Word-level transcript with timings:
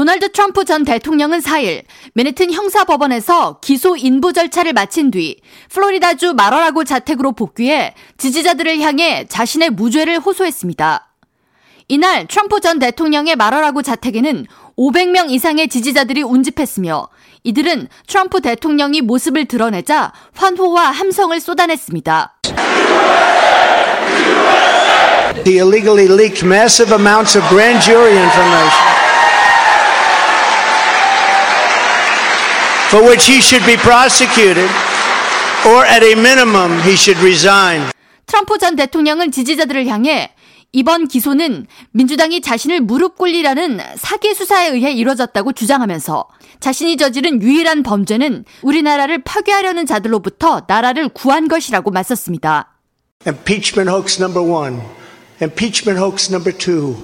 도널드 0.00 0.32
트럼프 0.32 0.64
전 0.64 0.86
대통령은 0.86 1.40
4일 1.40 1.82
맨해튼 2.14 2.50
형사법원에서 2.50 3.58
기소 3.60 3.98
인부 3.98 4.32
절차를 4.32 4.72
마친 4.72 5.10
뒤 5.10 5.38
플로리다주 5.68 6.32
마러라고 6.32 6.84
자택으로 6.84 7.32
복귀해 7.32 7.92
지지자들을 8.16 8.80
향해 8.80 9.26
자신의 9.28 9.68
무죄를 9.68 10.18
호소했습니다. 10.20 11.06
이날 11.88 12.26
트럼프 12.26 12.60
전 12.60 12.78
대통령의 12.78 13.36
마러라고 13.36 13.82
자택에는 13.82 14.46
500명 14.78 15.30
이상의 15.30 15.68
지지자들이 15.68 16.22
운집했으며 16.22 17.06
이들은 17.44 17.88
트럼프 18.06 18.40
대통령이 18.40 19.02
모습을 19.02 19.44
드러내자 19.44 20.14
환호와 20.34 20.92
함성을 20.92 21.38
쏟아냈습니다. 21.38 22.38
He 25.46 25.58
illegally 25.58 26.08
leaked 26.08 26.46
massive 26.46 26.90
amounts 26.90 27.36
of 27.36 27.46
grand 27.50 27.84
jury 27.84 28.16
information. 28.16 28.89
For 32.90 33.06
which 33.06 33.24
he 33.30 33.38
should 33.38 33.64
be 33.64 33.76
prosecuted, 33.76 34.68
or 35.64 35.84
at 35.86 36.02
a 36.02 36.14
minimum, 36.16 36.82
he 36.82 36.94
should 36.94 37.20
resign. 37.22 37.90
트럼프 38.26 38.58
전 38.58 38.74
대통령은 38.74 39.30
지지자들을 39.30 39.86
향해 39.86 40.34
이번 40.72 41.06
기소는 41.06 41.66
민주당이 41.92 42.40
자신을 42.40 42.80
무릎 42.80 43.16
꿇리라는 43.16 43.80
사기 43.96 44.34
수사에 44.34 44.68
의해 44.68 44.92
이뤄졌다고 44.92 45.52
주장하면서 45.52 46.28
자신이 46.58 46.96
저지른 46.96 47.42
유일한 47.42 47.82
범죄는 47.82 48.44
우리나라를 48.62 49.22
파괴하려는 49.22 49.86
자들로부터 49.86 50.62
나라를 50.66 51.08
구한 51.08 51.48
것이라고 51.48 51.90
맞섰습니다. 51.90 52.76
Impeachment 53.24 53.88
hoax 53.88 54.20
number 54.20 54.44
one. 54.44 54.80
Impeachment 55.40 56.00
hoax 56.00 56.30
number 56.30 56.56
two. 56.56 56.96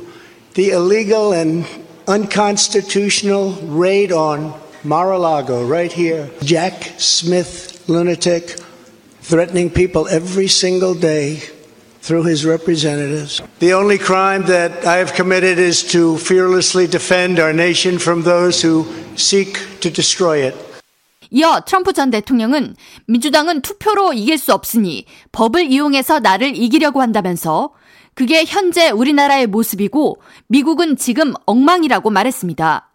The 0.54 0.70
illegal 0.70 1.32
and 1.32 1.64
unconstitutional 2.08 3.54
raid 3.68 4.12
on 4.12 4.52
Mar-a-Lago, 4.84 5.64
right 5.64 5.92
here. 5.92 6.30
Jack 6.42 6.74
Smith, 6.98 7.84
lunatic, 7.88 8.56
threatening 9.20 9.70
people 9.70 10.06
every 10.08 10.48
single 10.48 10.94
day 10.94 11.40
through 12.00 12.22
his 12.22 12.46
representatives. 12.46 13.42
The 13.58 13.72
only 13.72 13.98
crime 13.98 14.46
that 14.46 14.86
I 14.86 14.98
have 14.98 15.12
committed 15.14 15.58
is 15.58 15.82
to 15.90 16.16
fearlessly 16.18 16.86
defend 16.86 17.40
our 17.40 17.52
nation 17.52 17.98
from 17.98 18.22
those 18.22 18.62
who 18.62 18.86
seek 19.16 19.58
to 19.80 19.90
destroy 19.90 20.46
it. 20.46 20.54
이어 21.30 21.60
트럼프 21.66 21.92
전 21.92 22.10
대통령은 22.10 22.76
민주당은 23.06 23.62
투표로 23.62 24.12
이길 24.12 24.38
수 24.38 24.52
없으니 24.54 25.06
법을 25.32 25.72
이용해서 25.72 26.20
나를 26.20 26.56
이기려고 26.56 27.02
한다면서 27.02 27.70
그게 28.14 28.44
현재 28.46 28.90
우리나라의 28.90 29.48
모습이고 29.48 30.22
미국은 30.46 30.96
지금 30.96 31.34
엉망이라고 31.44 32.10
말했습니다. 32.10 32.88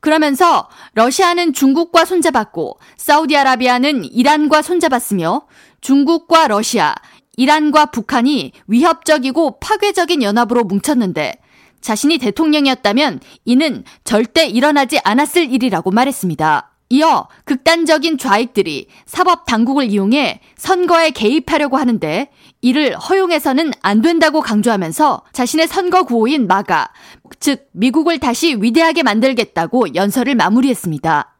그러면서 0.00 0.68
러시아는 0.94 1.52
중국과 1.52 2.04
손잡았고 2.04 2.78
사우디아라비아는 2.96 4.04
이란과 4.04 4.62
손잡았으며 4.62 5.46
중국과 5.80 6.48
러시아, 6.48 6.94
이란과 7.36 7.86
북한이 7.86 8.52
위협적이고 8.66 9.58
파괴적인 9.60 10.22
연합으로 10.22 10.64
뭉쳤는데 10.64 11.36
자신이 11.80 12.18
대통령이었다면 12.18 13.20
이는 13.44 13.84
절대 14.04 14.46
일어나지 14.46 14.98
않았을 15.04 15.52
일이라고 15.52 15.90
말했습니다. 15.90 16.72
이어 16.88 17.26
극단적인 17.44 18.16
좌익들이 18.16 18.86
사법 19.06 19.44
당국을 19.46 19.90
이용해 19.90 20.40
선거에 20.56 21.10
개입하려고 21.10 21.76
하는데 21.76 22.30
이를 22.60 22.96
허용해서는 22.96 23.72
안 23.82 24.02
된다고 24.02 24.40
강조하면서 24.40 25.24
자신의 25.32 25.66
선거 25.66 26.04
구호인 26.04 26.46
마가, 26.46 26.90
즉 27.40 27.68
미국을 27.72 28.18
다시 28.18 28.56
위대하게 28.60 29.02
만들겠다고 29.02 29.94
연설을 29.94 30.34
마무리했습니다. 30.34 31.34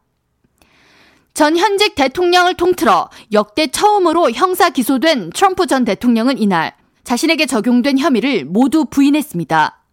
전 1.33 1.55
현직 1.55 1.93
대통령을 1.95 2.55
통틀어 2.55 3.09
역대 3.31 3.67
처음으로 3.67 4.31
형사 4.31 4.69
기소된 4.69 5.29
트럼프 5.29 5.67
전 5.67 5.85
대통령은 5.85 6.39
이날 6.39 6.73
자신에게 7.03 7.45
적용된 7.45 7.99
혐의를 7.99 8.45
모두 8.45 8.85
부인했습니다. 8.85 9.83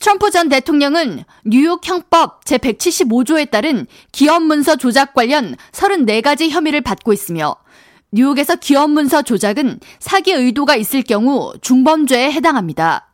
트럼프 0.00 0.30
전 0.30 0.48
대통령은 0.48 1.24
뉴욕 1.44 1.80
형법 1.86 2.44
제175조에 2.44 3.50
따른 3.50 3.86
기업 4.12 4.42
문서 4.42 4.76
조작 4.76 5.14
관련 5.14 5.56
34가지 5.72 6.50
혐의를 6.50 6.80
받고 6.80 7.12
있으며 7.12 7.56
뉴욕에서 8.12 8.56
기업 8.56 8.90
문서 8.90 9.22
조작은 9.22 9.80
사기 9.98 10.32
의도가 10.32 10.76
있을 10.76 11.02
경우 11.02 11.52
중범죄에 11.60 12.32
해당합니다. 12.32 13.12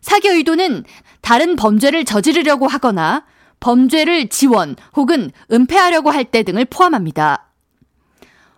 사기 0.00 0.28
의도는 0.28 0.84
다른 1.28 1.56
범죄를 1.56 2.06
저지르려고 2.06 2.66
하거나 2.68 3.26
범죄를 3.60 4.30
지원 4.30 4.76
혹은 4.96 5.30
은폐하려고 5.52 6.10
할 6.10 6.24
때 6.24 6.42
등을 6.42 6.64
포함합니다. 6.64 7.50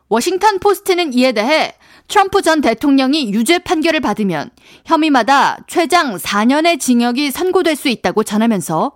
워싱턴 0.08 0.60
포스트는 0.60 1.12
이에 1.12 1.32
대해 1.32 1.74
트럼프 2.06 2.42
전 2.42 2.60
대통령이 2.60 3.32
유죄 3.32 3.58
판결을 3.58 3.98
받으면 3.98 4.50
혐의마다 4.84 5.58
최장 5.66 6.16
4년의 6.16 6.78
징역이 6.78 7.32
선고될 7.32 7.74
수 7.74 7.88
있다고 7.88 8.22
전하면서 8.22 8.92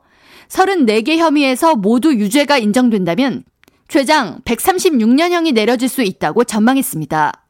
34개 0.48 1.16
혐의에서 1.16 1.74
모두 1.74 2.14
유죄가 2.14 2.58
인정된다면 2.58 3.42
최장 3.88 4.38
136년형이 4.44 5.52
내려질 5.52 5.88
수 5.88 6.02
있다고 6.02 6.44
전망했습니다. 6.44 7.43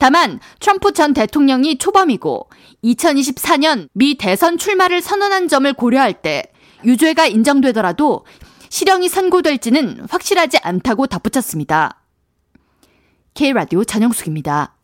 다만 0.00 0.40
트럼프 0.60 0.92
전 0.94 1.12
대통령이 1.12 1.76
초범이고 1.76 2.48
2024년 2.82 3.88
미 3.92 4.16
대선 4.16 4.56
출마를 4.56 5.02
선언한 5.02 5.46
점을 5.46 5.70
고려할 5.74 6.22
때 6.22 6.44
유죄가 6.86 7.26
인정되더라도 7.26 8.24
실형이 8.70 9.10
선고될지는 9.10 10.06
확실하지 10.08 10.56
않다고 10.62 11.06
덧붙였습니다. 11.06 12.00
K라디오 13.34 13.84
전영숙입니다. 13.84 14.74